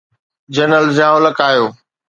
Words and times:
General 0.55 0.85
Zia 0.97 1.13
ul Haq 1.17 1.39
آيو. 1.49 1.65